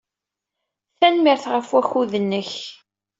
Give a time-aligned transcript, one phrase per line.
[0.99, 2.51] Tanemmirt ɣef wakud-nnek.